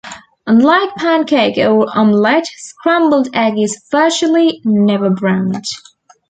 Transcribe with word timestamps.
Unlike 0.47 0.95
pancake 0.95 1.59
or 1.59 1.85
omelette 1.95 2.47
scrambled 2.47 3.27
egg 3.35 3.59
is 3.59 3.85
virtually 3.91 4.59
never 4.65 5.11
browned. 5.11 5.63